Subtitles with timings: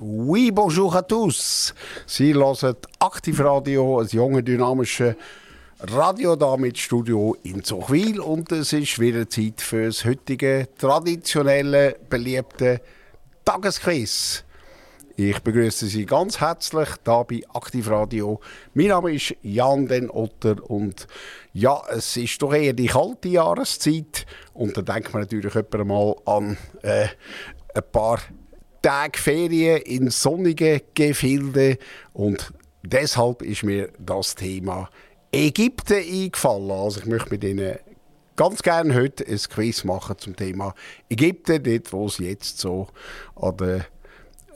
[0.00, 1.74] Oui, bonjour à tous.
[2.06, 5.16] Sie hören Aktivradio, ein junge, dynamische
[5.80, 11.96] Radio da mit Studio in Zuchwil und es ist wieder Zeit für das heutige traditionelle,
[12.08, 12.80] beliebte
[13.44, 14.44] Tagesquiz.
[15.16, 18.38] Ich begrüße Sie ganz herzlich da bei Aktivradio.
[18.74, 21.08] Mein Name ist Jan Den Otter und
[21.52, 25.54] ja, es ist doch eher die kalte Jahreszeit und da denkt man natürlich
[25.84, 27.08] mal an äh,
[27.74, 28.20] ein paar
[28.82, 31.76] Tage Ferien in sonnigen Gefilden
[32.12, 34.88] und deshalb ist mir das Thema
[35.32, 36.70] Ägypten eingefallen.
[36.70, 37.78] Also ich möchte mit Ihnen
[38.36, 40.74] ganz gerne heute ein Quiz machen zum Thema
[41.10, 42.88] Ägypten, dort wo es jetzt so
[43.36, 43.86] an der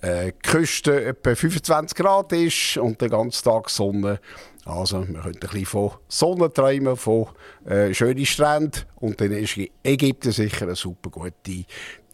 [0.03, 4.21] äh, Küste etwa 25 Grad ist und den ganzen Tag Sonne.
[4.65, 7.27] Also man könnte ein bisschen von Sonne träumen, von
[7.67, 11.65] äh, schönen Stränden und dann ist Ägypten sicher eine super gute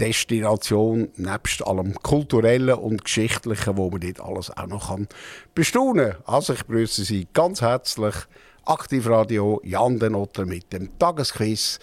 [0.01, 5.09] Destination, nebst allem Kulturellen und Geschichtlichen, wo man dort alles auch noch kann
[5.55, 6.23] bestaunen kann.
[6.25, 8.15] Also ich begrüße Sie ganz herzlich.
[8.65, 11.79] Aktivradio Jan Denotter mit dem Tagesquiz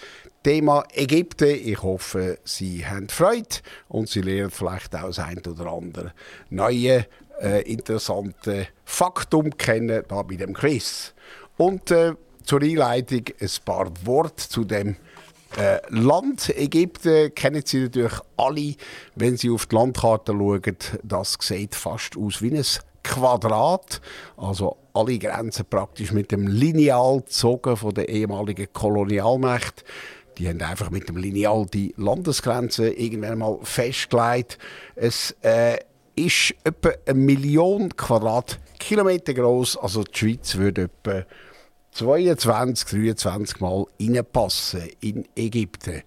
[0.46, 1.50] Thema Ägypten.
[1.50, 6.14] Ich hoffe, Sie haben Freude und Sie lernen vielleicht auch das ein oder andere
[6.52, 7.08] neue,
[7.42, 11.14] äh, interessante Faktum kennen da bei dem Quiz.
[11.58, 14.98] Und äh, zur Einleitung ein paar Worte zu dem
[15.58, 18.76] äh, Land Ägypten kennen Sie natürlich alle,
[19.16, 20.78] wenn Sie auf die Landkarte schauen.
[21.04, 22.66] Das sieht fast aus wie ein
[23.04, 24.02] Quadrat,
[24.36, 29.86] also alle Grenzen praktisch mit dem Lineal gezogen von der ehemaligen Kolonialmacht.
[30.38, 34.58] Die haben einfach mit dem Lineal die Landesgrenzen irgendwann mal festgelegt.
[34.96, 35.78] Es äh,
[36.16, 39.78] ist etwa eine Million Quadratkilometer groß.
[39.78, 41.26] Also die Schweiz würde etwa
[41.92, 46.04] 22, 23 Mal reinpassen in Ägypten.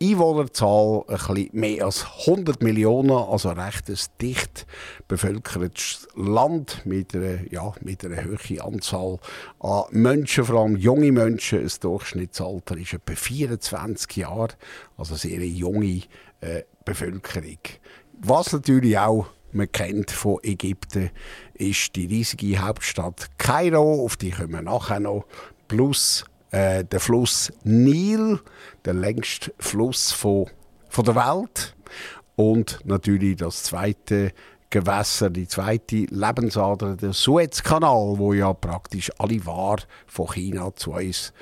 [0.00, 4.66] Einwohnerzahl ein bisschen mehr als 100 Millionen, also recht ein dicht
[5.08, 9.18] bevölkertes Land mit einer, ja, mit einer hohen Anzahl
[9.58, 11.64] an Menschen, vor allem junge Menschen.
[11.64, 14.50] Das Durchschnittsalter ist etwa 24 Jahre,
[14.96, 16.02] also sehr junge
[16.40, 17.58] äh, Bevölkerung.
[18.20, 21.10] Was natürlich auch man kennt von Ägypten,
[21.54, 25.24] ist die riesige Hauptstadt Kairo, auf die kommen wir nachher noch,
[25.68, 28.40] plus äh, der Fluss Nil,
[28.84, 30.46] der längste Fluss von,
[30.88, 31.74] von der Welt.
[32.36, 34.32] Und natürlich das zweite
[34.70, 41.32] Gewässer, die zweite Lebensader, der Suezkanal, wo ja praktisch alle Waren von China zu uns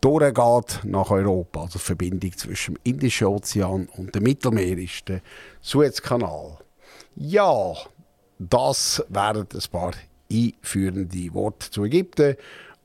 [0.00, 1.62] durchgeht nach Europa.
[1.62, 5.20] Also die Verbindung zwischen dem Indischen Ozean und dem Mittelmeer ist der
[5.60, 6.58] Suezkanal.
[7.18, 7.72] Ja,
[8.38, 9.94] das wären ein paar
[10.30, 12.36] einführende Worte zu Ägypten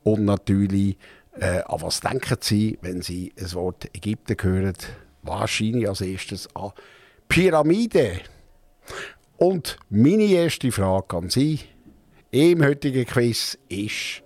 [0.04, 0.96] und natürlich
[1.38, 4.76] äh, an was denken Sie, wenn Sie das Wort Ägypten hören?
[5.20, 6.72] Wahrscheinlich als erstes an
[7.28, 8.20] Pyramide.
[9.36, 11.60] Und meine erste Frage an Sie
[12.30, 14.22] im heutigen Quiz ist,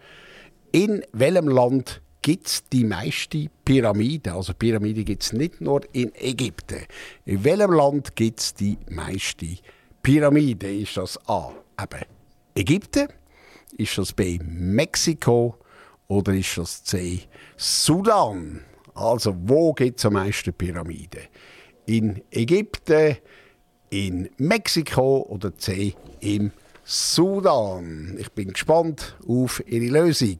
[0.70, 4.34] in welchem Land gibt es die meisten Pyramiden?
[4.34, 6.86] Also Pyramiden gibt es nicht nur in Ägypten.
[7.24, 9.75] In welchem Land gibt es die meisten Pyramiden?
[10.08, 11.52] Ist das A.
[11.82, 12.04] Eben
[12.54, 13.08] Ägypten?
[13.76, 14.38] Ist das B.
[14.40, 15.58] Mexiko?
[16.06, 17.22] Oder ist das C?
[17.56, 18.64] Sudan.
[18.94, 21.22] Also, wo gibt es am meisten Pyramiden?
[21.86, 23.16] In Ägypten,
[23.90, 25.96] in Mexiko oder C?
[26.20, 26.52] Im
[26.84, 28.16] Sudan.
[28.16, 30.38] Ich bin gespannt auf Ihre Lösung.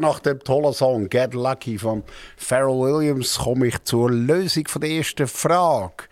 [0.00, 2.02] Nach dem tollen Song Get Lucky von
[2.36, 6.04] Pharrell Williams komme ich zur Lösung von der ersten Frage.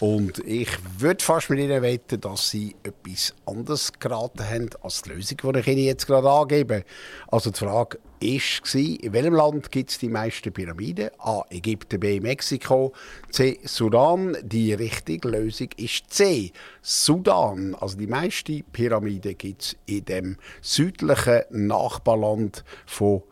[0.00, 5.10] Und ich würde fast mit Ihnen wetten, dass Sie etwas anderes geraten haben als die
[5.10, 6.84] Lösung, die ich Ihnen jetzt gerade angebe.
[7.28, 11.10] Also die Frage war, in welchem Land gibt es die meisten Pyramiden?
[11.18, 11.42] A.
[11.50, 12.18] Ägypten, B.
[12.18, 12.94] Mexiko,
[13.30, 13.60] C.
[13.64, 14.38] Sudan.
[14.42, 16.52] Die richtige Lösung ist C.
[16.80, 17.74] Sudan.
[17.74, 23.22] Also die meisten Pyramiden gibt es in dem südlichen Nachbarland von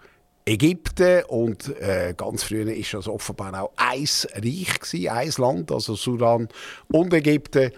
[0.48, 5.94] Ägypten und äh, ganz früher ist das offenbar auch ein Reich gewesen, ein Land, also
[5.94, 6.48] Sudan
[6.90, 7.70] und Ägypten.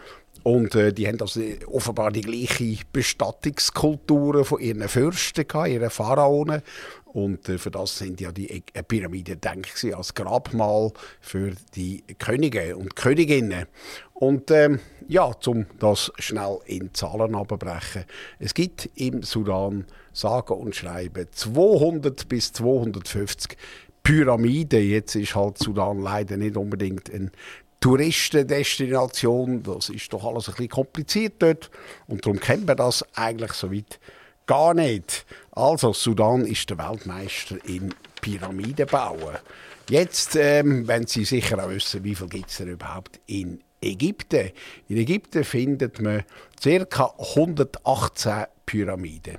[0.42, 6.62] Und äh, die haben also offenbar die gleiche Bestattungskultur von ihren Fürsten gehabt, ihren Pharaonen.
[7.04, 12.04] Und äh, für das sind ja die Ä- Pyramiden gedacht gewesen, als Grabmal für die
[12.18, 13.66] Könige und Königinnen.
[14.14, 18.04] Und ähm, ja, um das schnell in Zahlen abzubrechen.
[18.38, 23.58] Es gibt im Sudan sage und schreibe 200 bis 250
[24.04, 24.88] Pyramiden.
[24.88, 27.32] Jetzt ist halt Sudan leider nicht unbedingt ein
[27.80, 29.64] Touristendestination.
[29.64, 31.72] Das ist doch alles ein bisschen kompliziert dort.
[32.06, 33.98] Und darum kennen wir das eigentlich so weit
[34.46, 35.26] gar nicht.
[35.50, 37.88] Also, Sudan ist der Weltmeister im
[38.20, 39.38] Pyramidenbauen.
[39.88, 44.50] Jetzt, ähm, wenn Sie sicher auch wissen, wie viel gibt es denn überhaupt in Ägypten.
[44.88, 46.24] In Ägypten findet man
[46.62, 47.14] ca.
[47.18, 49.38] 118 Pyramiden.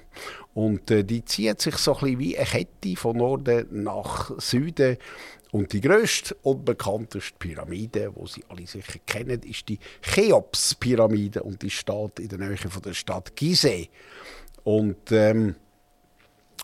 [0.54, 4.98] Und äh, die zieht sich so ein bisschen wie eine Kette von Norden nach Süden.
[5.52, 11.62] Und die grösste und bekannteste Pyramide, die Sie alle sicher kennen, ist die Cheops-Pyramide und
[11.62, 13.90] die steht in der Nähe von der Stadt Gizeh.
[14.64, 15.56] Und ähm,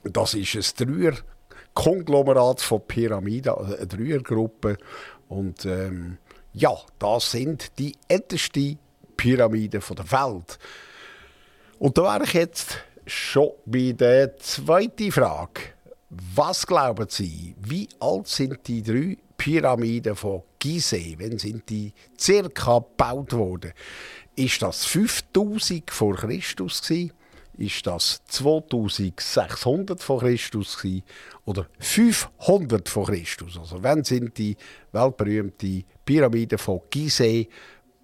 [0.04, 4.78] das ist ein Dreier-Konglomerat von Pyramiden, also eine Dreiergruppe.
[5.28, 6.18] Und ähm,
[6.58, 8.80] ja, das sind die ältesten
[9.16, 10.60] Pyramiden der Welt.
[11.80, 15.62] Und da wäre ich jetzt schon bei der zweiten Frage.
[16.10, 21.16] Was glauben Sie, wie alt sind die drei Pyramiden von Gizeh?
[21.20, 23.74] Wann sind die circa gebaut worden?
[24.36, 27.12] Ist das 5000 vor Christus gewesen?
[27.58, 30.78] Ist das 2600 vor Christus
[31.44, 33.58] oder 500 vor Christus?
[33.58, 34.56] Also wann sind die
[34.92, 37.50] weltberühmten Pyramiden von Gizeh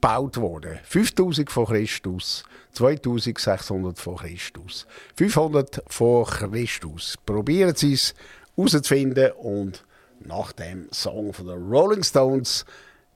[0.04, 0.80] gebaut worden.
[0.84, 2.44] 5000 vor Christus,
[2.74, 7.18] 2600 vor Christus, 500 vor Christus.
[7.26, 8.14] Probieren Sie es
[8.58, 9.86] herauszufinden und
[10.20, 12.66] nach dem Song von den Rolling Stones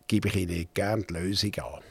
[0.08, 1.82] gebe ich Ihnen gerne die Lösung an.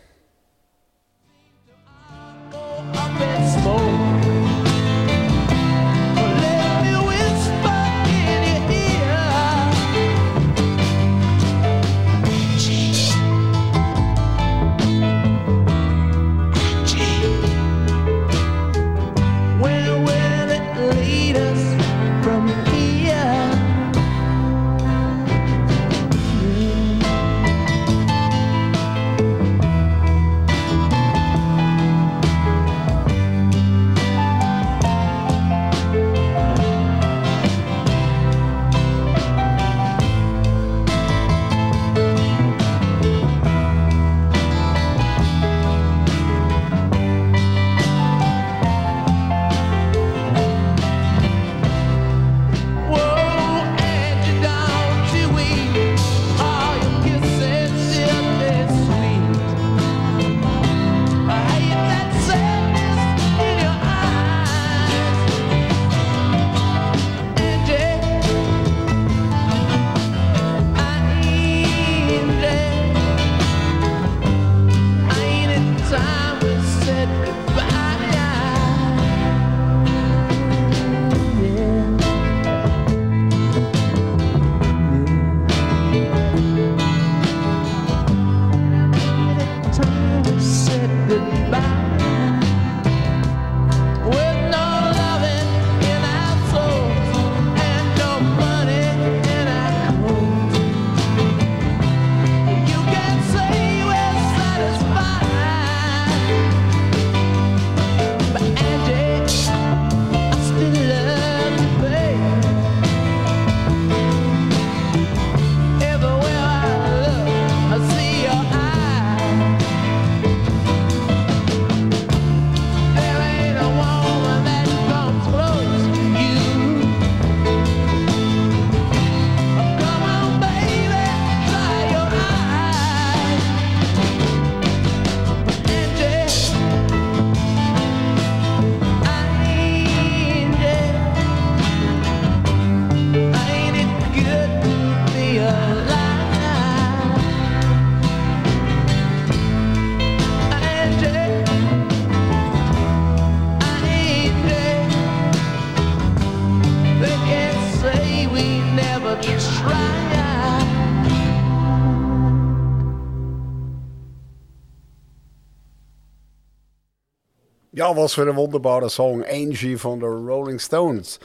[167.87, 169.23] Ja, was für ein wunderbarer Song.
[169.23, 171.21] Angie von den Rolling Stones.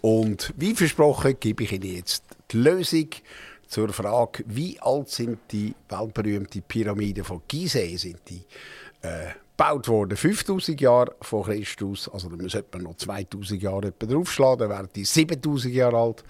[0.00, 3.08] Und wie versprochen gebe ich Ihnen jetzt die Lösung
[3.66, 7.98] zur Frage, wie alt sind die weltberühmten Pyramiden von Gizeh?
[7.98, 8.42] Sind die
[9.02, 9.26] äh,
[9.58, 12.08] gebaut worden 5000 Jahre vor Christus?
[12.08, 16.24] Also da sollte man noch 2000 Jahre draufschlagen, dann wären die 7000 Jahre alt.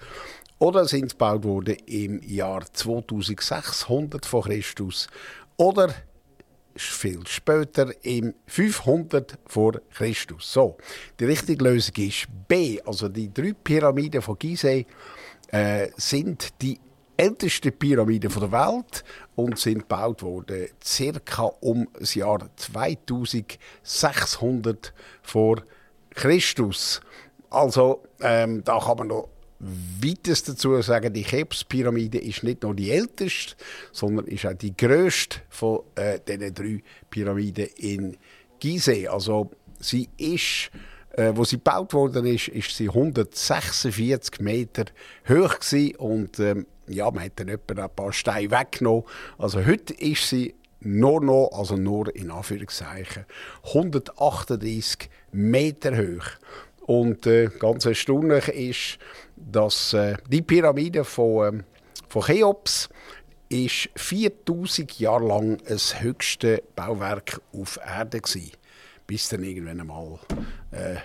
[0.59, 5.07] Oder sind sie gebaut worden im Jahr 2600 vor Christus?
[5.55, 5.95] Oder
[6.81, 10.53] viel später im 500 vor Christus.
[10.53, 10.77] So,
[11.19, 12.79] die richtige Lösung ist B.
[12.85, 14.85] Also die drei Pyramiden von Gizeh
[15.51, 16.79] äh, sind die
[17.17, 19.03] ältesten Pyramiden der Welt
[19.35, 24.93] und sind gebaut worden circa um das Jahr 2600
[25.23, 25.63] vor
[26.11, 27.01] Christus.
[27.49, 32.91] Also ähm, da kann man noch weiteres dazu sagen, die Cheops-Pyramide ist nicht nur die
[32.91, 33.55] älteste,
[33.91, 38.17] sondern ist auch die grösste von äh, diesen drei Pyramiden in
[38.59, 39.07] Gizeh.
[39.07, 40.69] Also sie ist,
[41.11, 44.85] äh, wo sie gebaut worden ist, ist sie 146 Meter
[45.27, 49.03] hoch gewesen und ähm, ja, man hat dann etwa ein paar Steine weggenommen.
[49.37, 53.25] Also heute ist sie nur noch, also nur in Anführungszeichen,
[53.63, 56.27] 138 Meter hoch.
[56.87, 58.97] Und äh, ganz erstaunlich ist,
[59.35, 61.63] dass äh, die Pyramide von, ähm,
[62.07, 62.89] von Cheops
[63.49, 68.41] ist 4000 Jahre lang das höchste Bauwerk auf Erde war.
[69.05, 70.19] Bis dann irgendwann einmal
[70.71, 70.95] äh,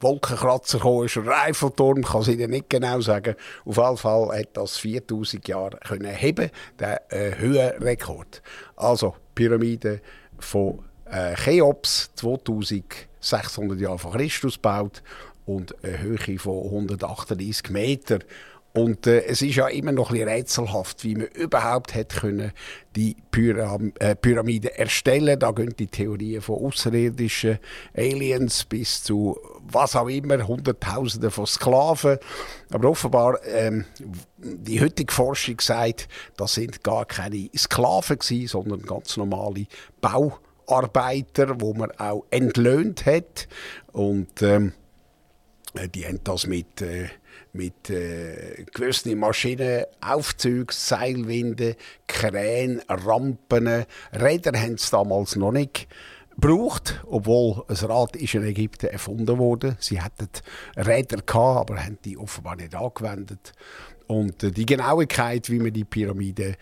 [0.00, 3.34] Wolkenkratzer kam ist Eiffelturm, kann ich Ihnen nicht genau sagen.
[3.64, 8.40] Auf jeden Fall hat das 4000 Jahre können heben, der äh, Höhenrekord.
[8.76, 10.00] Also Pyramide
[10.38, 12.12] von äh, Cheops
[13.20, 15.02] 2600 Jahre vor Christus gebaut
[15.46, 18.18] und eine Höhe von 138 Meter.
[18.74, 22.52] Und äh, es ist ja immer noch ein bisschen rätselhaft, wie man überhaupt hätte können
[22.94, 25.38] die Pyram äh, Pyramide erstellen.
[25.38, 27.58] Da gehen die Theorien von außerirdischen
[27.96, 29.38] Aliens bis zu
[29.70, 32.18] was auch immer, Hunderttausende von Sklaven.
[32.70, 33.84] Aber offenbar ähm,
[34.36, 39.66] die heutige Forschung sagt, das sind gar keine Sklaven gewesen, sondern ganz normale
[40.68, 43.48] Bauarbeiter, wo man auch entlöhnt hat
[43.92, 44.72] und ähm,
[45.94, 47.08] die haben das mit, äh,
[47.52, 51.74] mit äh, gewissen Maschinen, Aufzüge, Seilwinden,
[52.06, 55.88] Krähen, Rampen, Räder haben sie damals noch nicht
[56.34, 59.76] gebraucht, obwohl ein Rad ist in Ägypten erfunden wurde.
[59.80, 60.28] Sie hatten
[60.76, 63.52] Räder gehabt, aber haben die offenbar nicht angewendet.
[64.06, 66.56] Und äh, die Genauigkeit, wie man die Pyramide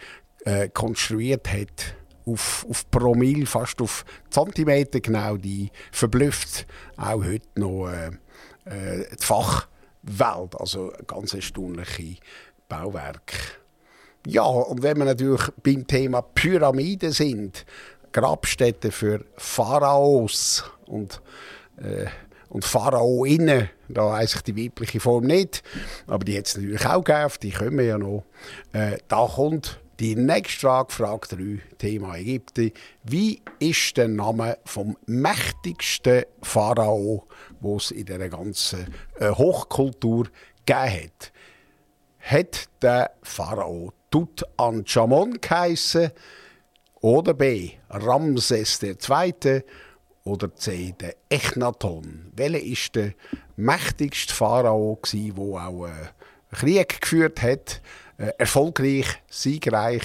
[0.44, 1.94] äh, konstruiert hat,
[2.26, 6.66] auf, auf Promille, fast auf Zentimeter genau, die verblüfft
[6.96, 8.10] auch heute noch äh,
[8.64, 10.58] äh, die Fachwelt.
[10.58, 12.16] Also ganz erstaunliche
[12.68, 13.32] Bauwerk.
[14.26, 17.64] Ja, und wenn wir natürlich beim Thema Pyramiden sind,
[18.10, 21.22] Grabstätten für Pharaos und,
[21.76, 22.06] äh,
[22.48, 25.62] und Pharaoinnen, da weiss ich die weibliche Form nicht,
[26.08, 28.24] aber die hat es natürlich auch gegeben, die kommen ja noch.
[28.72, 32.72] Äh, da kommt die nächste Frage, Frage 3, Thema Ägypten.
[33.02, 37.26] Wie ist der Name vom mächtigsten Pharao,
[37.60, 40.28] wo es in der ganzen äh, Hochkultur
[40.66, 41.32] gegeben hat?
[42.20, 46.10] Hat der Pharao Tutanchamun geheissen?
[47.00, 47.70] Oder B.
[47.88, 49.62] Ramses II.
[50.24, 50.94] Oder C.
[51.00, 52.32] Der Echnaton?
[52.34, 53.12] Welcher ist der
[53.56, 55.90] mächtigste Pharao, der auch äh,
[56.52, 57.80] Krieg geführt hat?
[58.18, 60.02] Äh, erfolgreich, siegreich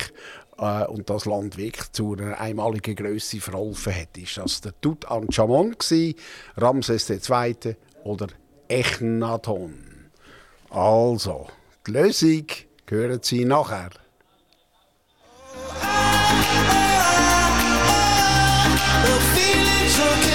[0.58, 4.18] äh, und das Land wirklich zu einer einmaligen Größe verholfen hat.
[4.18, 5.76] Ist das der Tutanchamun
[6.58, 7.76] Ramses II.
[8.04, 8.28] oder
[8.68, 10.10] Echnaton?
[10.70, 11.48] Also,
[11.86, 12.46] die Lösung
[12.90, 13.92] hören Sie nachher.
[19.04, 20.31] The feeling drunken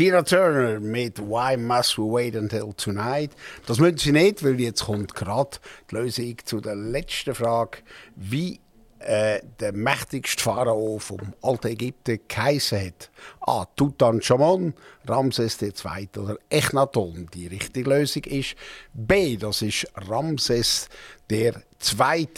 [0.00, 3.32] Tina Turner mit Why Must We Wait Until Tonight.
[3.66, 5.58] Das müssen Sie nicht, weil jetzt kommt gerade
[5.90, 7.80] die Lösung zu der letzten Frage.
[8.16, 8.60] Wie
[9.00, 13.10] äh, der mächtigste Pharao vom alten Ägypten geheißen hat.
[13.40, 13.66] A.
[13.76, 14.72] Tutanchamun,
[15.06, 16.08] Ramses II.
[16.16, 17.28] oder Echnaton.
[17.34, 18.54] Die richtige Lösung ist
[18.94, 19.36] B.
[19.36, 20.88] Das ist Ramses
[21.30, 21.52] II.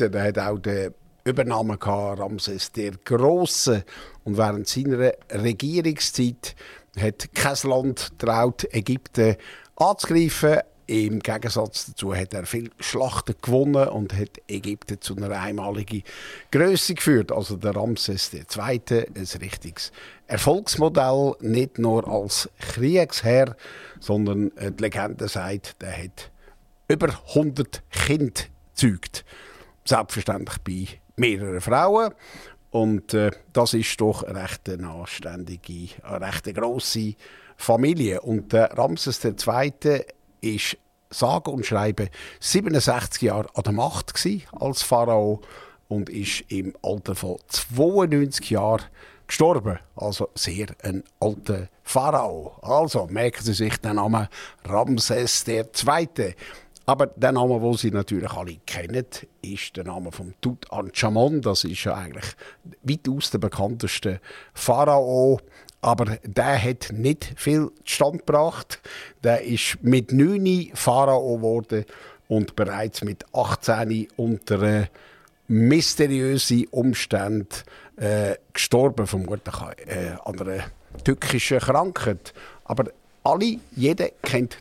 [0.01, 3.85] Der hat auch den Übernahme gehabt, Ramses der Große.
[4.25, 6.57] Und während seiner Regierungszeit
[7.01, 9.37] hat kein Land traut, Ägypten
[9.77, 10.61] anzugreifen.
[10.87, 16.03] Im Gegensatz dazu hat er viele Schlachten gewonnen und hat Ägypten zu einer einmaligen
[16.51, 17.33] Größe geführt.
[17.33, 18.83] Also der Ramses II.
[18.91, 19.93] ein richtiges
[20.27, 23.57] Erfolgsmodell, nicht nur als Kriegsherr,
[24.01, 26.31] sondern äh, die Legende sagt, er hat
[26.89, 28.43] über 100 Kinder
[28.75, 29.25] gezeugt.
[29.85, 32.13] Selbstverständlich bei mehreren Frauen.
[32.73, 37.15] Und äh, das ist doch eine recht anständige, eine recht grosse
[37.57, 38.23] Familie.
[38.23, 40.05] Und der Ramses II.
[40.41, 40.79] ist
[41.11, 42.09] sage und schreibe
[42.41, 44.15] 67 Jahre an der Macht
[44.53, 45.43] als Pharao
[45.89, 48.85] und ist im Alter von 92 Jahren
[49.27, 49.79] gestorben.
[49.95, 52.57] Also sehr ein alter Pharao.
[52.63, 54.29] Also merken Sie sich den Namen
[54.65, 56.35] Ramses II.
[56.85, 59.07] Aber der Name, den Sie natürlich alle kennen,
[59.41, 61.41] ist der Name von Tutanchamun.
[61.41, 62.35] Das ist ja eigentlich
[62.83, 64.21] weitaus der bekannteste
[64.53, 65.41] Pharao.
[65.81, 68.81] Aber der hat nicht viel Stand gebracht.
[69.23, 71.85] Der ist mit 9 Pharao geworden
[72.29, 74.87] und bereits mit 18 unter äh,
[75.49, 77.49] mysteriösen Umständen
[77.97, 79.55] äh, gestorben, vermutlich
[79.87, 80.65] äh, an einer
[81.05, 82.33] tückischen Krankheit.
[82.65, 82.85] Aber
[83.23, 84.59] alle, jeder kennt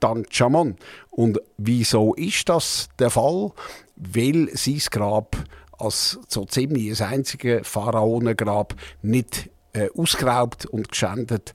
[0.00, 0.76] Tutanchamun.
[1.10, 3.52] Und wieso ist das der Fall?
[3.96, 5.36] Weil sein Grab
[5.78, 11.54] als so ziemlich das einzige Pharaonengrab nicht äh, ausgeraubt und geschändet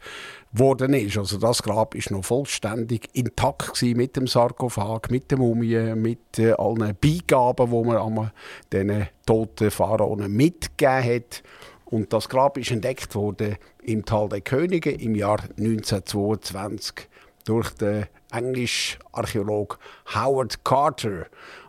[0.51, 1.17] worden ist.
[1.17, 6.39] Also das Grab ist noch vollständig intakt gewesen mit dem Sarkophag, mit der Mumie, mit
[6.39, 8.31] äh, allen Beigaben, wo man an
[8.71, 11.43] den toten Pharaonen mitgegeben hat.
[11.85, 17.09] Und das Grab ist entdeckt worden im Tal der Könige im Jahr 1922
[17.45, 18.05] durch den
[18.35, 19.79] englischen Archäolog
[20.13, 21.27] Howard Carter.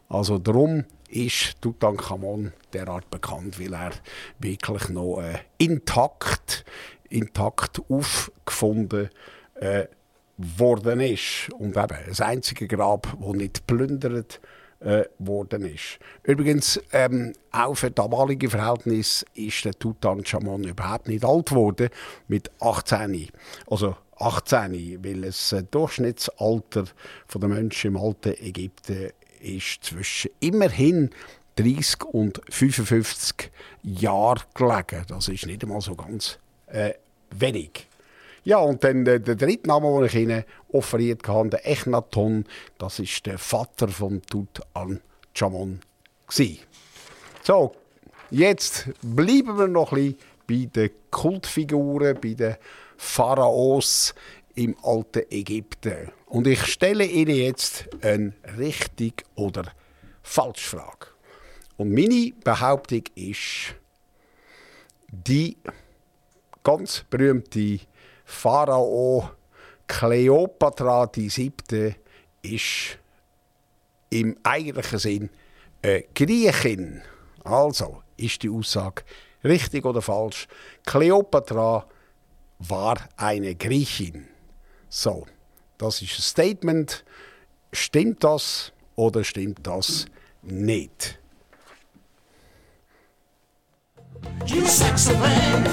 [0.09, 3.93] Also darum ist Tutankhamon derart bekannt, weil er
[4.39, 6.65] wirklich noch äh, intakt,
[7.09, 9.11] intakt aufgefunden
[9.55, 9.87] äh,
[10.37, 11.49] worden ist.
[11.59, 14.41] Und eben das einzige Grab, das nicht plündert
[14.81, 15.99] äh, worden ist.
[16.23, 21.89] Übrigens, ähm, auch für damalige Verhältnisse ist der Tutanchamun überhaupt nicht alt geworden,
[22.29, 23.29] mit 18.
[23.69, 26.85] Also 18, weil das äh, Durchschnittsalter
[27.35, 31.11] der Menschen im alten Ägypten ist zwischen immerhin
[31.57, 33.51] 30 und 55
[33.83, 35.05] Jahren gelegen.
[35.09, 36.95] Das ist nicht einmal so ganz äh,
[37.31, 37.87] wenig.
[38.45, 42.45] Ja, und dann der, der dritte Name, den ich Ihnen offeriert habe, der Echnaton,
[42.79, 45.81] das ist der Vater von Tutanchamun.
[47.43, 47.75] So,
[48.31, 50.15] jetzt bleiben wir noch ein
[50.47, 52.57] bisschen bei den Kultfiguren, bei den
[52.97, 54.15] Pharaos
[54.55, 56.11] im alten Ägypten.
[56.27, 59.65] Und ich stelle Ihnen jetzt eine richtig oder
[60.23, 61.09] falsch Frage.
[61.77, 63.75] Und meine Behauptung ist,
[65.09, 65.57] die
[66.63, 67.81] ganz berühmte
[68.25, 69.31] Pharao
[69.87, 71.95] Kleopatra die siebte
[72.43, 72.99] ist
[74.11, 75.31] im eigentlichen Sinn
[75.83, 77.03] eine Griechin.
[77.45, 79.05] Also ist die Aussage
[79.45, 80.49] richtig oder falsch?
[80.85, 81.87] Kleopatra
[82.59, 84.27] war eine Griechin.
[84.89, 85.27] So,
[85.79, 87.05] das ist ein Statement.
[87.73, 90.07] Stimmt das oder stimmt das
[90.43, 91.19] nicht?
[94.47, 95.65] You sexy thing.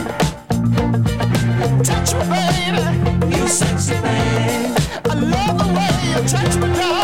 [1.83, 3.35] Touch me, baby.
[3.35, 4.75] You sexy thing.
[5.05, 7.02] I love the way you touch me, darling.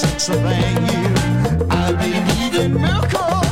[0.00, 1.66] Thing, sexy thing, you.
[1.70, 3.49] I believe in miracles.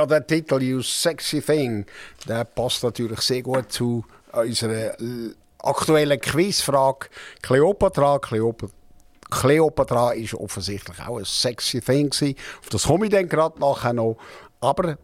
[0.00, 1.84] Ja, der Titel You Sexy Thing,
[2.26, 4.96] der passt natürlich sehr gut zu unserer
[5.58, 7.08] aktuellen Quizfrage.
[7.42, 8.72] Cleopatra, Cleopatra.
[9.30, 12.10] Cleopatra ist offensichtlich auch ein sexy Thing.
[12.62, 14.16] Auf das komme ich dann gerade nachher noch.
[14.62, 14.96] Aber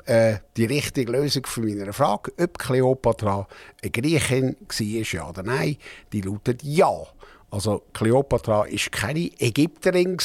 [0.56, 3.46] die richtige Lösung für meine Frage, ob Cleopatra
[3.82, 5.76] eine Griechin war, ja oder nein,
[6.10, 6.90] die lautet ja.
[7.50, 10.16] Also Cleopatra ist keine Ägypterin.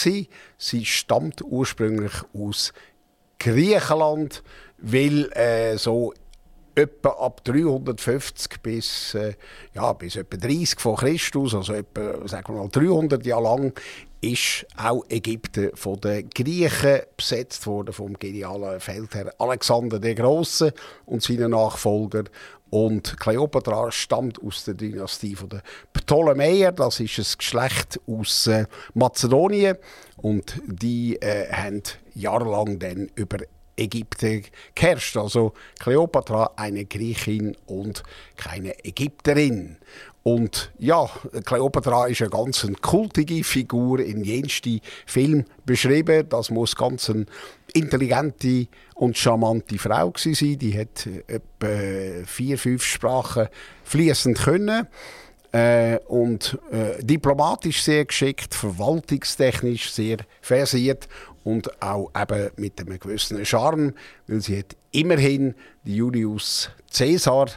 [0.57, 2.71] Sie stammt ursprünglich aus
[3.41, 4.43] Griechenland,
[4.77, 6.13] weil äh, so
[6.75, 9.33] etwa ab 350 bis, äh,
[9.73, 13.73] ja, bis etwa 30 vor Christus, also etwa sagen wir mal 300 Jahre lang,
[14.21, 20.73] ist auch Ägypten von den Griechen besetzt worden, vom genialen Feldherr Alexander der Große
[21.05, 22.25] und seinen Nachfolger.
[22.69, 26.71] Und Kleopatra stammt aus der Dynastie der Ptolemäer.
[26.71, 29.75] Das ist ein Geschlecht aus äh, Mazedonien.
[30.21, 31.81] Und die äh, haben
[32.13, 33.39] jahrelang dann über
[33.75, 34.43] Ägypten
[34.75, 35.17] geherrscht.
[35.17, 38.03] Also Kleopatra eine Griechin und
[38.37, 39.77] keine Ägypterin.
[40.23, 41.09] Und ja,
[41.45, 46.29] Kleopatra ist eine ganz kultige Figur in jensten Film beschrieben.
[46.29, 47.25] Das muss ganz eine
[47.73, 50.59] intelligente und charmante Frau sein.
[50.59, 53.47] Die hat etwa vier, fünf Sprachen
[53.83, 54.87] fließend können.
[55.53, 61.09] Äh, und äh, diplomatisch sehr geschickt, verwaltungstechnisch sehr versiert
[61.43, 63.93] und auch eben mit einem gewissen Charme,
[64.27, 67.47] weil sie hat immerhin Julius Caesar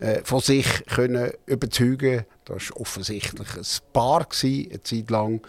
[0.00, 2.24] äh, von sich können überzeugen.
[2.46, 5.46] Das war offensichtlich ein Paar eine Zeit lang.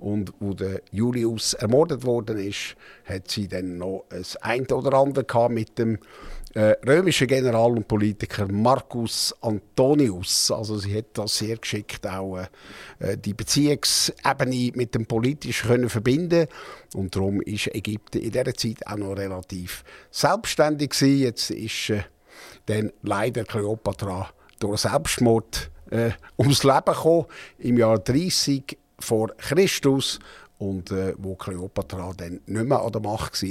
[0.00, 5.50] Und wo der Julius ermordet worden ist, hat sie dann noch ein ein oder andere
[5.50, 5.98] mit dem
[6.54, 10.50] äh, römischen General und Politiker Marcus Antonius.
[10.50, 12.38] Also sie hat das sehr geschickt auch
[12.98, 16.46] äh, die Beziehungsebene mit dem Politischen können verbinden
[16.94, 21.22] und darum ist Ägypten in dieser Zeit auch noch relativ selbstständig gewesen.
[21.22, 22.02] Jetzt ist äh,
[22.66, 27.26] dann leider Kleopatra durch Selbstmord äh, ums Leben gekommen
[27.58, 30.18] im Jahr 30 vor Christus
[30.58, 33.48] und äh, wo Kleopatra dann nicht mehr an der Macht war,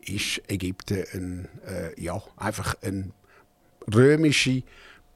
[0.00, 3.10] ist Ägypten ein, äh, ja, einfach eine
[3.92, 4.62] römische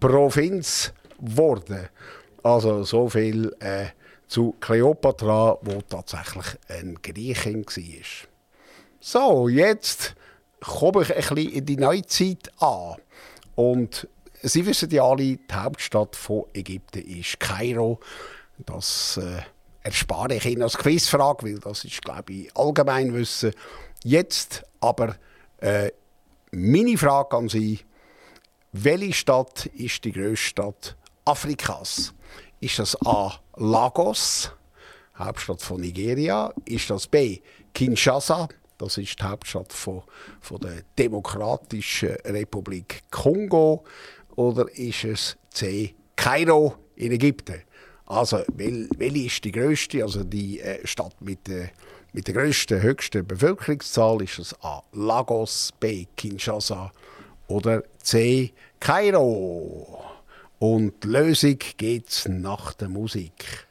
[0.01, 1.89] Provinz geworden.
[2.43, 3.87] Also so viel äh,
[4.27, 8.29] zu Kleopatra, wo tatsächlich eine Griechin war.
[9.01, 10.15] So, jetzt
[10.61, 12.97] komme ich ein bisschen in die Neuzeit an.
[13.55, 14.09] Und
[14.43, 18.01] Sie wissen ja alle, die Hauptstadt von Ägypten ist Kairo.
[18.65, 19.43] Das äh,
[19.83, 23.53] erspare ich Ihnen als Quizfrage, weil das ist, glaube ich, Allgemeinwissen.
[24.05, 25.17] Jetzt aber
[25.59, 25.91] äh,
[26.53, 27.81] meine Frage an Sie.
[28.73, 32.15] Welche Stadt ist die grösste Stadt Afrikas?
[32.61, 33.41] Ist das A.
[33.57, 34.53] Lagos,
[35.17, 36.53] Hauptstadt von Nigeria?
[36.65, 37.41] Ist das B.
[37.75, 38.49] Kinshasa?
[38.79, 40.03] Das ist die Hauptstadt von,
[40.41, 43.85] von der Demokratischen Republik Kongo.
[44.37, 45.95] Oder ist es C.
[46.17, 47.63] Kairo in Ägypten?
[48.11, 51.71] Also, wel, welche ist die grösste, also die äh, Stadt mit der,
[52.13, 54.21] mit der grössten, höchsten Bevölkerungszahl?
[54.23, 54.83] Ist es A.
[54.93, 56.07] Lagos, B.
[56.17, 56.91] Kinshasa
[57.47, 58.53] oder C.
[58.81, 60.03] Kairo?
[60.59, 63.69] Und die Lösung geht's nach der Musik.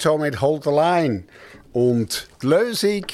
[0.00, 1.24] Toto mit Hold the Line.
[1.74, 3.04] Und die Lösung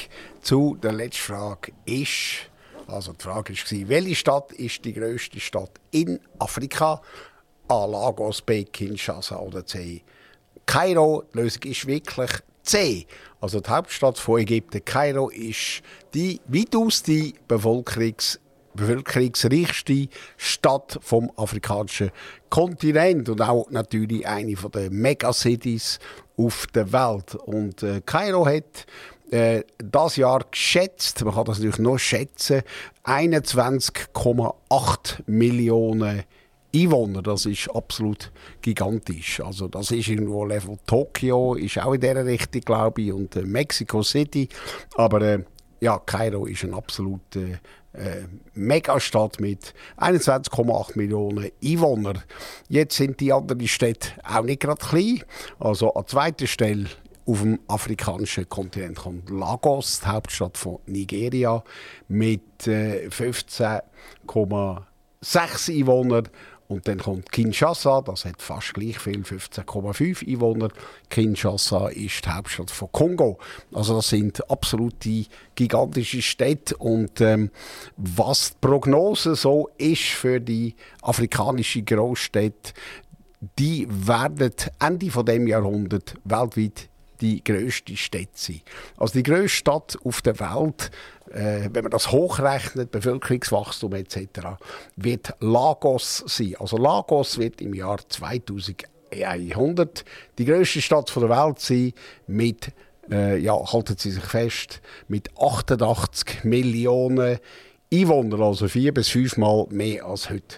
[0.41, 2.49] zu der letzten Frage ist,
[2.87, 7.03] also die Frage war, welche Stadt ist die grösste Stadt in Afrika?
[7.67, 7.85] A.
[7.87, 8.63] Lagos, B.
[8.63, 10.05] Kinshasa oder C.
[10.65, 11.25] Kairo.
[11.35, 12.31] Die Lösung ist wirklich
[12.63, 13.07] C.
[13.41, 15.83] Also die Hauptstadt von Ägypten, Kairo, ist
[16.15, 18.39] die weitaus die Bevölkerungs
[18.77, 22.11] bevölkerungsreichste Stadt vom afrikanischen
[22.51, 25.99] Kontinent und auch natürlich eine der Megacities
[26.37, 27.35] auf der Welt.
[27.35, 28.87] Und äh, Kairo hat
[29.31, 32.63] äh, das Jahr geschätzt, man kann das natürlich noch schätzen,
[33.05, 36.25] 21,8 Millionen
[36.75, 37.23] Einwohner.
[37.23, 38.31] Das ist absolut
[38.63, 39.41] gigantisch.
[39.41, 43.43] Also das ist irgendwo Level Tokio, ist auch in dieser Richtung, glaube ich, und äh,
[43.43, 44.49] Mexico City.
[44.95, 45.45] Aber äh,
[45.81, 47.59] ja, Kairo ist eine absolute äh,
[48.55, 52.23] Megastadt mit 21,8 Millionen Einwohnern.
[52.69, 55.23] Jetzt sind die anderen Städte auch nicht gerade klein.
[55.59, 56.87] Also an zweiter Stelle
[57.27, 61.65] auf dem afrikanischen Kontinent kommt Lagos, die Hauptstadt von Nigeria,
[62.09, 66.29] mit äh, 15,6 Einwohnern.
[66.69, 70.69] Und dann kommt Kinshasa, das hat fast gleich viel, 15,5 Einwohner.
[71.11, 73.39] Kinshasa ist die Hauptstadt von Kongo.
[73.73, 76.77] Also das sind absolute gigantische Städte.
[76.77, 77.51] Und ähm,
[77.97, 82.73] was die Prognose so ist für die afrikanische Großstädte,
[83.59, 86.89] die werden Ende von dem Jahrhundert weltweit
[87.21, 88.61] die grösste Stadt sein.
[88.97, 90.91] Also die grösste Stadt auf der Welt,
[91.33, 94.19] äh, wenn man das hochrechnet, Bevölkerungswachstum etc.,
[94.97, 96.55] wird Lagos sein.
[96.59, 100.05] Also Lagos wird im Jahr 2100
[100.39, 101.93] die grösste Stadt der Welt sein
[102.27, 102.73] mit
[103.11, 107.39] äh, ja, halten Sie sich fest, mit 88 Millionen
[107.93, 110.57] Einwohnern, also vier bis fünfmal mehr als heute.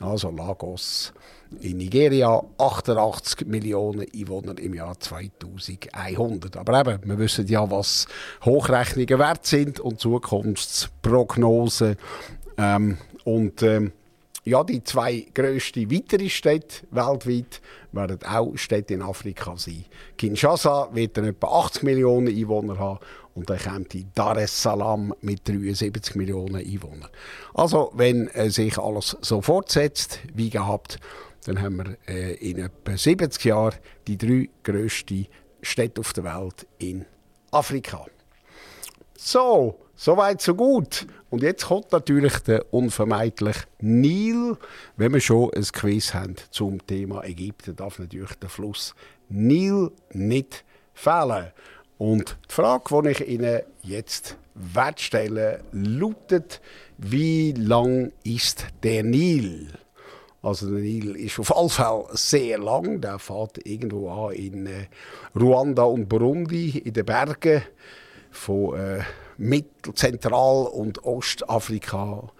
[0.00, 1.12] Also Lagos
[1.60, 6.56] in Nigeria 88 Millionen Einwohner im Jahr 2100.
[6.56, 8.06] Aber eben, wir wissen ja, was
[8.44, 11.96] Hochrechnungen wert sind und Zukunftsprognosen.
[12.56, 13.92] Ähm, und ähm,
[14.44, 17.60] ja, die zwei grössten weitere Städte weltweit
[17.92, 19.84] werden auch Städte in Afrika sein.
[20.16, 22.98] Kinshasa wird dann etwa 80 Millionen Einwohner haben
[23.34, 27.10] und dann kommt die Dar es Salaam mit 73 Millionen Einwohnern.
[27.54, 30.98] Also, wenn äh, sich alles so fortsetzt wie gehabt,
[31.44, 33.76] dann haben wir äh, in etwa 70 Jahren
[34.06, 35.26] die drei grössten
[35.62, 37.04] Städte auf der Welt in
[37.50, 38.06] Afrika.
[39.16, 41.06] So, soweit so gut.
[41.30, 44.56] Und jetzt kommt natürlich der unvermeidliche Nil.
[44.96, 48.94] Wenn wir schon ein Quiz haben zum Thema Ägypten, darf natürlich der Fluss
[49.28, 50.64] Nil nicht
[50.94, 51.52] fehlen.
[51.98, 54.36] Und die Frage, die ich Ihnen jetzt
[54.96, 56.60] stellen, lautet,
[56.96, 59.68] wie lang ist der Nil?
[60.48, 63.02] Also der Nil ist auf alle Fälle sehr lang.
[63.02, 64.86] Der fährt irgendwo an in äh,
[65.38, 67.62] Ruanda und Burundi in den Bergen
[68.30, 69.00] von äh,
[69.36, 72.30] Mittel-, Zentral- und Ostafrika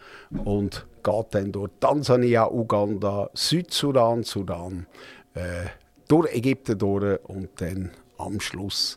[0.44, 4.86] und geht dann durch Tansania, Uganda, Südsudan, Sudan,
[5.34, 5.66] äh,
[6.08, 8.96] durch Ägypten durch und dann am Schluss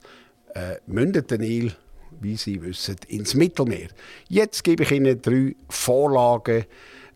[0.53, 1.74] äh, mündet der Nil,
[2.22, 3.89] wie Sie wissen, ins Mittelmeer.
[4.30, 6.64] Jetzt gebe ich Ihnen drei Vorlagen,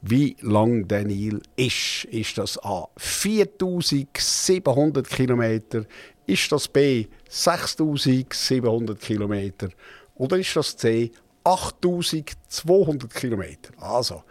[0.07, 2.05] wie lang der Nil ist.
[2.05, 5.85] Ist das A 4700 Kilometer?
[6.27, 9.69] Ist das B 6700 Kilometer?
[10.15, 11.11] Oder ist das C
[11.43, 13.71] 8200 Kilometer?
[13.77, 14.23] Also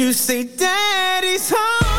[0.00, 1.89] You say, Daddy's home.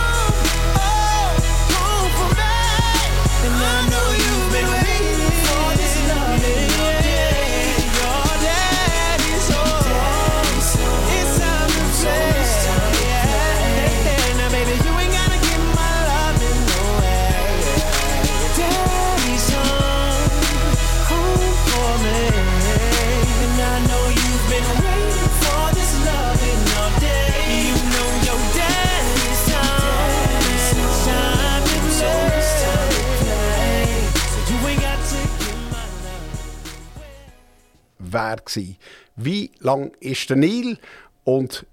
[38.12, 38.78] Gsi.
[39.16, 40.78] Wie lang ist der Nil?
[41.24, 41.66] Und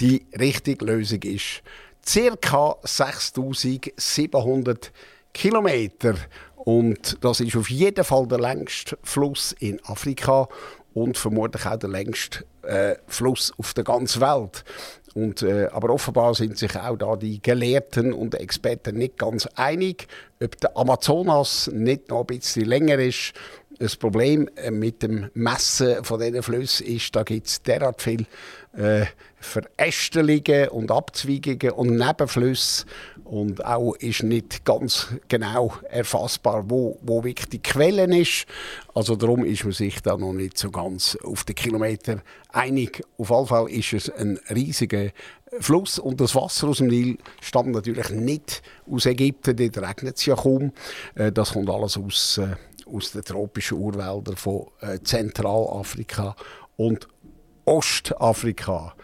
[0.00, 1.62] die richtige Lösung ist
[2.40, 2.76] ca.
[2.82, 4.92] 6700
[5.32, 6.16] Kilometer.
[6.56, 10.48] Und das ist auf jeden Fall der längste Fluss in Afrika
[10.94, 14.64] und vermutlich auch der längste äh, Fluss auf der ganzen Welt.
[15.14, 20.08] Und, äh, aber offenbar sind sich auch da die Gelehrten und Experten nicht ganz einig,
[20.42, 23.32] ob der Amazonas nicht noch ein bisschen länger ist.
[23.78, 28.26] Das Problem äh, mit dem Messen von diesen Flüssen ist, da gibt es derart viel
[28.74, 29.04] äh,
[29.38, 32.86] Verästelungen und Abzweigungen und Nebenflüsse.
[33.24, 38.46] Und auch ist nicht ganz genau erfassbar, wo, wo wirklich die Quellen ist.
[38.94, 42.22] Also darum ist man sich da noch nicht so ganz auf den Kilometer
[42.52, 43.02] einig.
[43.18, 45.10] Auf jeden Fall ist es ein riesiger
[45.60, 50.26] Fluss und das Wasser aus dem Nil stammt natürlich nicht aus Ägypten, dort regnet es
[50.26, 50.72] ja kaum.
[51.14, 52.56] Äh, Das kommt alles aus, äh,
[52.86, 56.36] aus den tropischen Urwäldern von äh, Zentralafrika
[56.76, 57.08] und
[57.64, 58.94] Ostafrika.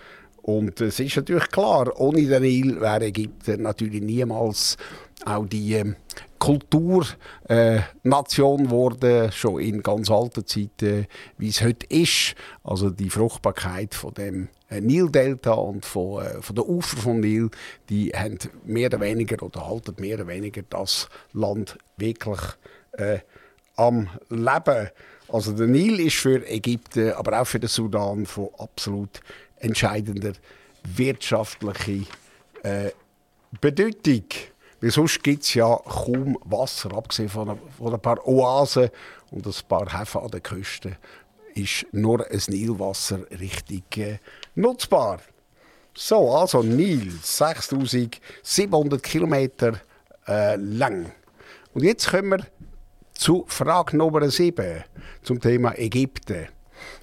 [0.42, 4.76] Und es ist natürlich klar, ohne den Nil wäre Ägypten natürlich niemals
[5.24, 5.94] auch die ähm,
[6.40, 11.06] Kulturnation äh, geworden, schon in ganz alten Zeiten,
[11.38, 12.34] wie es heute ist.
[12.64, 17.48] Also die Fruchtbarkeit von dem äh, Nildelta und von, äh, von den Ufer vom Nil,
[17.88, 22.40] die haben mehr oder weniger oder halten mehr oder weniger das Land wirklich
[22.92, 23.18] äh,
[23.76, 24.88] am Leben.
[25.28, 29.20] Also der Nil ist für Ägypten, aber auch für den Sudan von absolut
[29.56, 30.32] entscheidender
[30.84, 32.06] wirtschaftlicher
[32.62, 32.90] äh,
[33.60, 34.24] Bedeutung.
[34.80, 38.90] Weil sonst gibt es ja kaum Wasser, abgesehen von, ein- von ein paar Oasen
[39.30, 40.96] und ein paar Häfen an der Küste,
[41.54, 44.18] ist nur ein Nilwasser richtig äh,
[44.54, 45.20] nutzbar.
[45.94, 49.80] So, also Nil, 6700 Kilometer
[50.26, 51.12] äh, lang.
[51.74, 52.46] Und jetzt kommen wir
[53.14, 54.84] zu Frage Nummer 7
[55.22, 56.48] zum Thema Ägypten.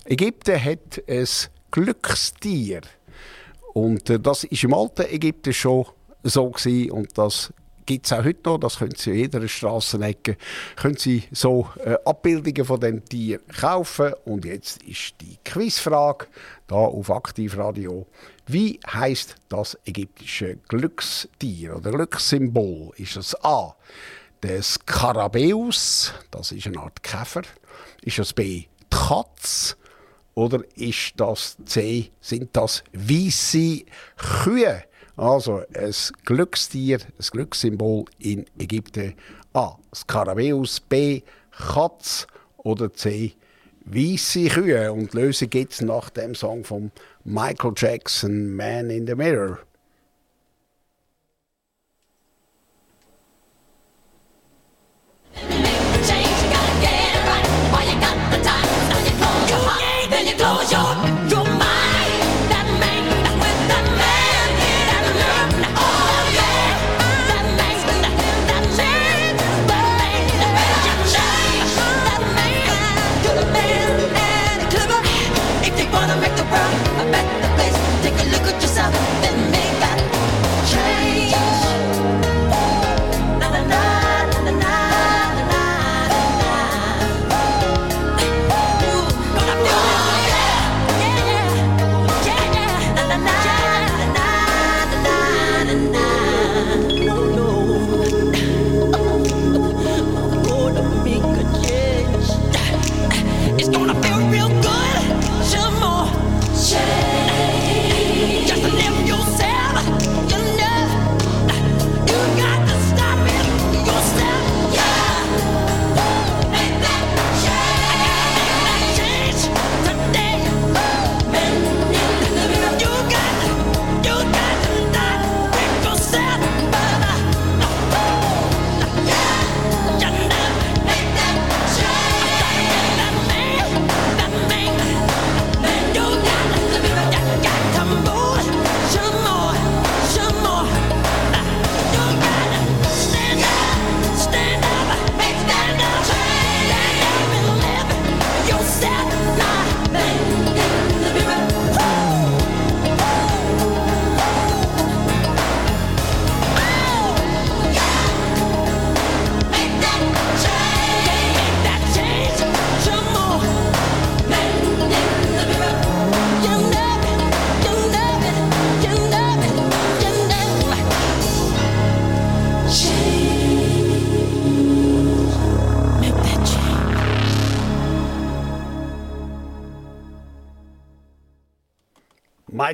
[0.06, 1.28] Ägypten hat ein
[1.72, 2.82] Glückstier.
[3.74, 5.86] Und äh, das ist im alten Ägypten schon
[6.24, 7.54] so gewesen, und das
[7.90, 8.60] gibt es auch heute noch.
[8.60, 10.38] Das können Sie in jeder Strassenecke
[10.76, 14.14] können Sie so äh, Abbildungen von dem Tier kaufen.
[14.26, 16.28] Und jetzt ist die Quizfrage
[16.68, 18.06] da auf Aktivradio.
[18.46, 22.92] Wie heißt das ägyptische Glückstier oder Glückssymbol?
[22.98, 23.76] Ist es A.
[24.42, 27.42] Der Skarabäus, das ist eine Art Käfer.
[28.04, 28.44] Ist das B.
[28.44, 29.76] Die Katz?
[30.34, 33.84] Oder ist das C, sind das weiße
[34.16, 34.86] Kühe?
[35.18, 39.16] Also ein Glückstier, ein Glückssymbol in Ägypten.
[39.52, 39.76] A.
[39.94, 41.22] Skarabäus, B.
[41.52, 42.26] Katz
[42.56, 43.34] oder C.
[43.84, 44.94] Weiße Kühe.
[44.94, 46.92] Und die Lösung gibt es nach dem Song von
[47.26, 49.60] Michael Jackson, Man in the Mirror.
[60.40, 61.09] Close your,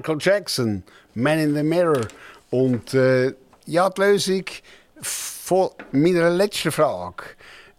[0.06, 0.84] Michael Jackson,
[1.16, 2.08] Man in the Mirror.
[2.51, 3.34] Und äh,
[3.66, 4.43] ja, die Lösung
[5.01, 7.24] von meiner letzten Frage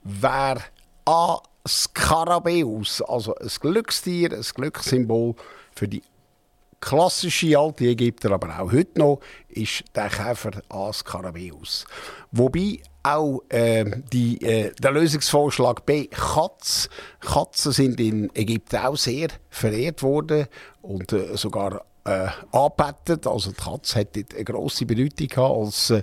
[0.02, 0.62] wäre
[1.04, 1.38] A.
[1.68, 5.34] Skarabäus, also ein Glückstier, ein Glückssymbol
[5.74, 6.02] für die
[6.80, 10.92] klassische alte Ägypter, aber auch heute noch, ist der Käfer A.
[10.92, 11.84] Skarabäus.
[12.32, 16.88] Wobei auch äh, die, äh, der Lösungsvorschlag B, Katz.
[17.20, 20.46] Katzen sind in Ägypten auch sehr verehrt worden
[20.82, 23.26] und äh, sogar äh, angebettet.
[23.26, 26.02] Also die Katze hat eine grosse Bedeutung gehabt als, äh,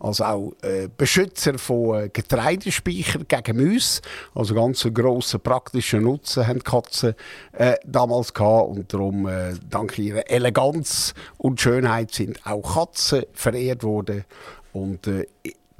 [0.00, 4.00] als auch äh, Beschützer von äh, Getreidespeichern gegen Mäuse.
[4.34, 7.14] Also ganz einen grossen praktischen Nutzen haben die Katzen
[7.52, 13.82] äh, damals gehabt und darum äh, dank ihrer Eleganz und Schönheit sind auch Katzen verehrt
[13.82, 14.24] worden
[14.72, 15.26] und äh,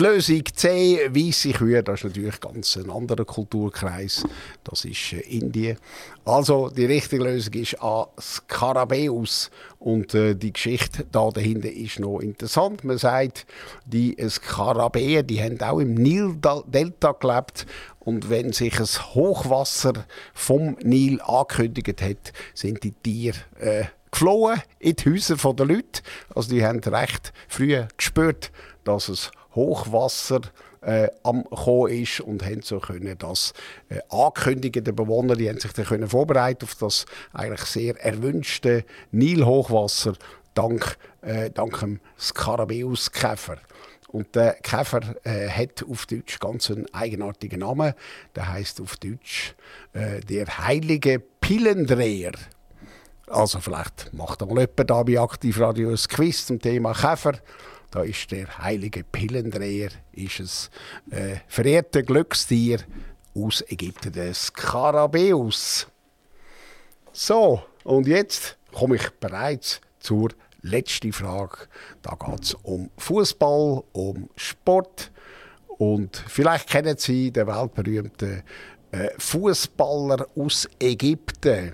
[0.01, 4.24] die Lösung C, weisse Kühe, das ist natürlich ganz ein anderer Kulturkreis.
[4.64, 5.76] Das ist äh, Indien.
[6.24, 8.09] Also die richtige Lösung ist A.
[8.18, 9.51] Skarabäus.
[9.78, 12.82] Und äh, die Geschichte da dahinter ist noch interessant.
[12.82, 13.46] Man sagt,
[13.84, 17.66] die Skarabäen, die haben auch im Nildelta gelebt.
[17.98, 24.96] Und wenn sich ein Hochwasser vom Nil angekündigt hat, sind die Tiere äh, geflohen in
[24.96, 26.01] die Häuser der Leute.
[26.34, 28.51] Also die haben recht früh gespürt,
[28.84, 30.40] dass es Hochwasser
[30.82, 33.53] äh, am kommen ist und haben so können das
[33.88, 34.84] äh, ankündigen.
[34.84, 40.14] Die Bewohner die haben sich dann können vorbereiten auf das eigentlich sehr erwünschte Nilhochwasser
[40.55, 43.59] dank, äh, dank dem Skarabäus-Käfer.
[44.09, 47.94] Und der Käfer äh, hat auf Deutsch ganz einen eigenartigen Namen.
[48.34, 49.55] Der heißt auf Deutsch
[49.92, 52.32] äh, der heilige Pillendreher.
[53.28, 57.34] Also vielleicht macht einmal jemand da bei Aktivradio ein Quiz zum Thema Käfer.
[57.91, 60.70] Da ist der heilige Pillendreher, ist es
[61.11, 62.78] äh, verehrte Glückstier
[63.34, 65.88] aus Ägypten, der Skarabäus.
[67.12, 70.30] So, und jetzt komme ich bereits zur
[70.62, 71.59] letzten Frage.
[72.03, 75.11] Da geht es um Fußball, um Sport.
[75.66, 78.43] Und vielleicht kennen Sie den weltberühmten
[78.93, 81.72] äh, Fußballer aus Ägypten.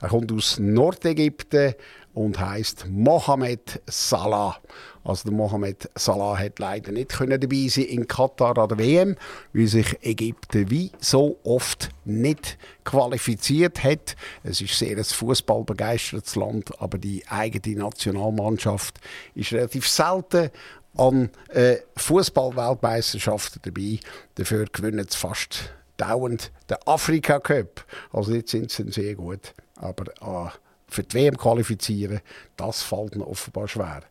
[0.00, 1.74] Er kommt aus Nordägypten
[2.14, 4.56] und heißt Mohamed Salah.
[5.04, 9.16] Also der Mohamed Salah hat leider nicht können dabei sein in Katar an der WM,
[9.52, 14.16] weil sich Ägypten wie so oft nicht qualifiziert hat.
[14.44, 19.00] Es ist sehr ein fußballbegeistertes Land, aber die eigene Nationalmannschaft
[19.34, 20.50] ist relativ selten
[20.96, 23.98] an äh, Fußball-Weltmeisterschaften dabei.
[24.34, 27.84] Dafür gewinnen sie fast dauernd den Afrika Cup.
[28.12, 30.50] Also jetzt sind sie sehr gut, aber äh,
[30.92, 32.20] für die WM qualifizieren,
[32.56, 34.02] das fällt ihnen offenbar schwer.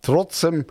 [0.00, 0.64] Trotzdem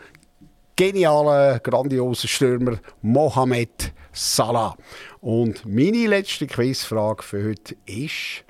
[0.75, 4.75] genialer, grandioser Stürmer Mohamed Salah.
[5.21, 8.43] Und meine letzte Quizfrage für heute ist,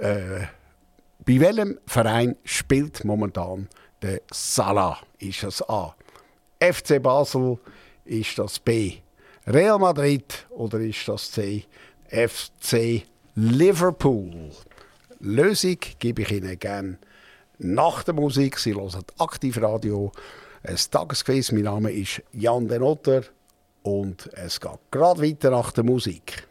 [0.00, 0.46] äh,
[1.24, 3.68] bei welchem Verein spielt momentan
[4.02, 4.98] der Salah?
[5.18, 5.94] Ist das A.
[6.60, 7.58] FC Basel?
[8.04, 8.94] Ist das B.
[9.46, 10.46] Real Madrid?
[10.50, 11.64] Oder ist das C.
[12.08, 13.04] FC
[13.34, 14.50] Liverpool?
[15.20, 16.98] Lösung gebe ich Ihnen gerne
[17.58, 18.58] nach der Musik.
[18.58, 20.12] Sie hören Aktivradio,
[20.62, 21.52] ein Tagesquiz.
[21.52, 23.22] Mein Name ist Jan Den Otter
[23.82, 26.46] und es geht gerade weiter nach der Musik.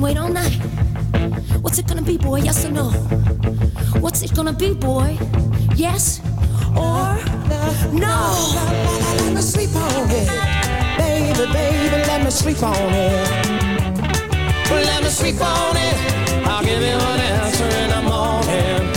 [0.00, 0.58] Wait all night.
[1.60, 2.40] What's it gonna be, boy?
[2.40, 3.69] Yes or no?
[3.98, 5.18] What's it gonna be, boy?
[5.74, 6.20] Yes
[6.76, 7.18] or
[7.92, 8.56] no?
[9.18, 10.28] Let me sleep on it.
[10.98, 13.50] Baby, baby, let me sleep on it.
[14.70, 16.46] Let me sleep on it.
[16.46, 18.92] I'll give you an answer in the morning.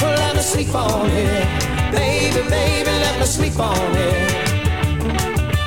[0.00, 1.92] Let me sleep on it.
[1.92, 4.32] Baby, baby, let me sleep on it.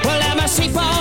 [0.04, 0.97] Well, let me sleep on it.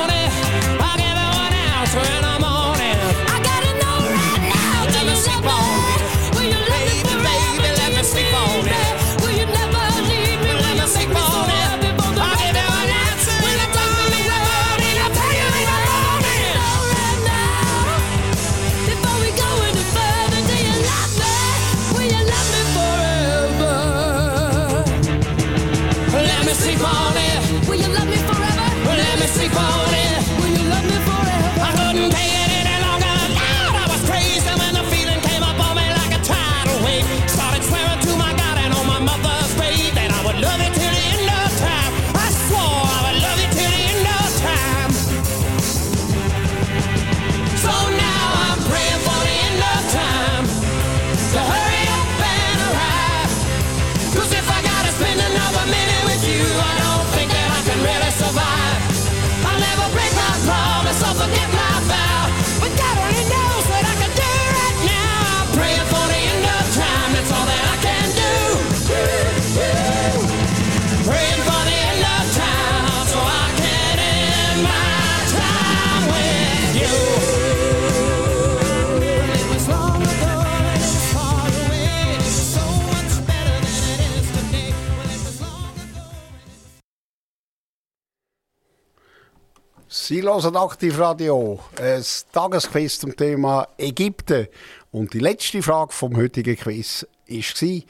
[90.42, 94.48] Hören Aktivradio, ein Tagesquiz zum Thema Ägypten.
[94.90, 97.82] Und die letzte Frage vom heutigen Quiz war,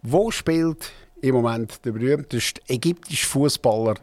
[0.00, 3.96] wo spielt im Moment der berühmteste ägyptische Fußballer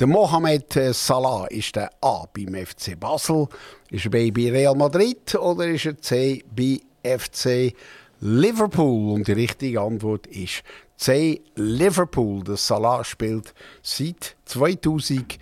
[0.00, 1.46] der Mohamed Salah?
[1.46, 3.46] Ist der A beim FC Basel,
[3.88, 7.72] ist er B bei Real Madrid oder ist er C bei FC
[8.20, 9.14] Liverpool?
[9.14, 10.64] Und die richtige Antwort ist
[10.96, 11.42] C.
[11.56, 12.44] Liverpool.
[12.44, 15.38] Der Salah spielt seit 2017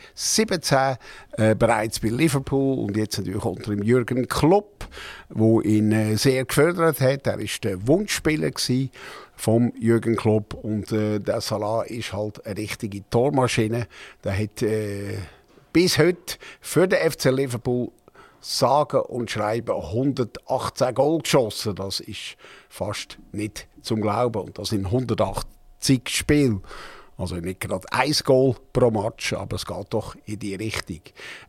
[1.32, 4.88] äh, bereits bei Liverpool und jetzt natürlich unter dem Jürgen Klopp,
[5.28, 7.26] wo ihn äh, sehr gefördert hat.
[7.26, 8.90] Er ist der Wunschspieler gewesen
[9.36, 13.86] vom Jürgen Klopp und äh, der Salah ist halt eine richtige Tormaschine.
[14.24, 15.18] Der hat äh,
[15.72, 17.90] bis heute für den FC Liverpool
[18.42, 21.74] sagen und schreiben 118 Goal geschossen.
[21.74, 22.36] Das ist
[22.68, 24.42] fast nicht zum Glauben.
[24.42, 26.60] Und das sind 180 Spiele.
[27.16, 31.00] Also nicht gerade ein Goal pro Match, aber es geht doch in die Richtung.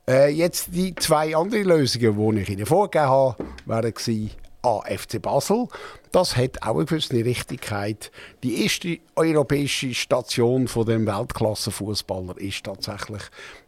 [0.07, 4.31] Äh, jetzt die zwei anderen Lösungen, die ich Ihnen vorgegeben habe, wären gewesen,
[4.63, 4.81] A.
[4.85, 5.67] FC Basel.
[6.11, 8.11] Das hat auch eine gewisse Richtigkeit.
[8.43, 13.21] Die erste europäische Station von dem Weltklassenfußballer ist tatsächlich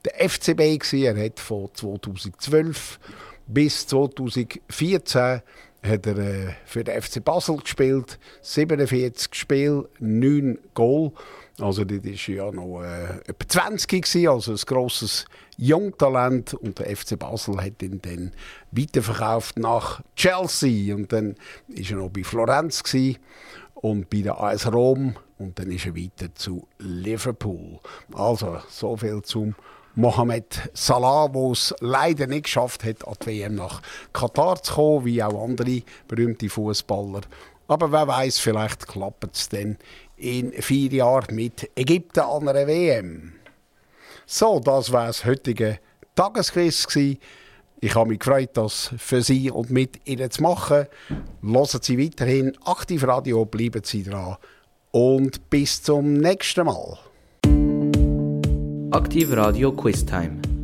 [0.05, 0.81] der FCB.
[0.93, 2.99] Er hat von 2012
[3.47, 5.41] bis 2014
[5.85, 11.11] hat er äh, für den FC Basel gespielt, 47 Spiele, 9 Goal.
[11.59, 15.25] Also das war ja noch äh, etwa 20 gewesen, also ein grosses
[15.57, 18.33] Jungtalent und der FC Basel hat ihn dann
[18.71, 21.35] weiterverkauft nach Chelsea und dann
[21.69, 23.19] ist er noch bei Florenz gewesen
[23.75, 27.79] und bei der AS Rom und dann ist er weiter zu Liverpool.
[28.13, 29.55] Also so viel zum
[29.95, 33.81] Mohamed Salah, der es leider nicht geschafft hat, an die WM nach
[34.11, 37.21] Katar zu kommen, wie auch andere berühmte Fußballer.
[37.67, 39.77] Aber wer weiß, vielleicht klappt es dann
[40.17, 43.33] in vier Jahren mit Ägypten an einer WM.
[44.25, 45.79] So, das war das heutige
[46.15, 46.87] Tagesquiz.
[47.81, 50.87] Ich habe mich gefreut, das für Sie und mit Ihnen zu machen.
[51.41, 54.37] Hören Sie weiterhin aktiv Radio, bleiben Sie dran
[54.91, 56.97] und bis zum nächsten Mal.
[58.91, 60.54] Aktiv Radio Quiz Time.